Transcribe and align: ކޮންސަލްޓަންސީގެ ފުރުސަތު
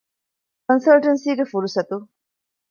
ކޮންސަލްޓަންސީގެ 0.67 1.45
ފުރުސަތު 1.51 1.95